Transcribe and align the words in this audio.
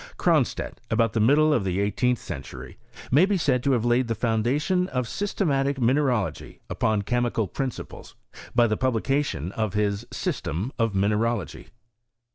Cronstedt, 0.17 0.79
about 0.89 1.13
the 1.13 1.19
middle 1.19 1.53
of 1.53 1.63
the 1.63 1.79
eighteenth 1.79 2.17
century, 2.17 2.79
may 3.11 3.23
be 3.27 3.37
said 3.37 3.61
to 3.63 3.73
have 3.73 3.85
laid 3.85 4.07
the 4.07 4.15
foundation 4.15 4.87
of 4.87 5.07
systematic 5.07 5.79
mi 5.79 5.93
PROGRESS 5.93 5.93
OF 5.93 6.33
CHEMISTRY 6.33 6.47
IN 6.47 6.51
SWEDEN. 6.51 6.57
neralogy 6.57 6.59
upon 6.71 7.01
chemical 7.03 7.47
principles, 7.47 8.15
by 8.55 8.65
the 8.65 8.77
publica 8.77 9.21
tion 9.21 9.51
of 9.51 9.75
his 9.75 10.07
System 10.09 10.71
of 10.79 10.95
Mineralogy. 10.95 11.67